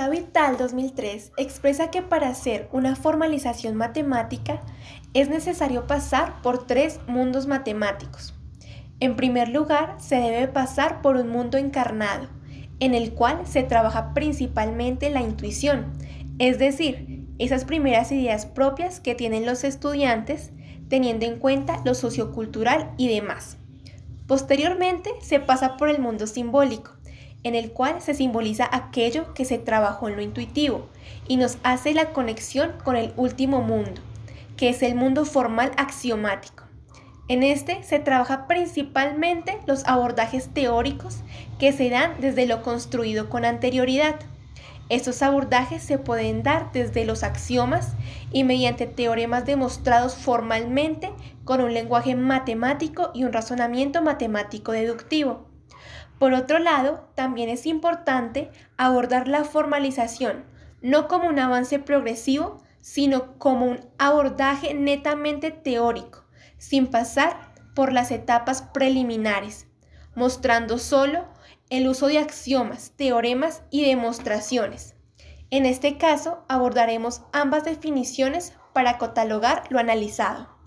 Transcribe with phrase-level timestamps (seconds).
[0.00, 4.62] David Tal 2003 expresa que para hacer una formalización matemática
[5.12, 8.32] es necesario pasar por tres mundos matemáticos.
[8.98, 12.28] En primer lugar, se debe pasar por un mundo encarnado,
[12.78, 15.92] en el cual se trabaja principalmente la intuición,
[16.38, 20.52] es decir, esas primeras ideas propias que tienen los estudiantes
[20.88, 23.58] teniendo en cuenta lo sociocultural y demás.
[24.26, 26.92] Posteriormente se pasa por el mundo simbólico,
[27.42, 30.88] en el cual se simboliza aquello que se trabajó en lo intuitivo
[31.26, 34.00] y nos hace la conexión con el último mundo,
[34.56, 36.64] que es el mundo formal axiomático.
[37.28, 41.18] En este se trabaja principalmente los abordajes teóricos
[41.60, 44.16] que se dan desde lo construido con anterioridad.
[44.88, 47.94] Estos abordajes se pueden dar desde los axiomas
[48.32, 51.10] y mediante teoremas demostrados formalmente
[51.44, 55.49] con un lenguaje matemático y un razonamiento matemático deductivo.
[56.20, 60.44] Por otro lado, también es importante abordar la formalización,
[60.82, 66.26] no como un avance progresivo, sino como un abordaje netamente teórico,
[66.58, 69.66] sin pasar por las etapas preliminares,
[70.14, 71.24] mostrando solo
[71.70, 74.96] el uso de axiomas, teoremas y demostraciones.
[75.48, 80.59] En este caso abordaremos ambas definiciones para catalogar lo analizado.